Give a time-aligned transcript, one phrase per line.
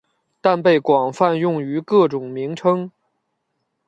[0.41, 2.91] 但被广泛用于各种名称。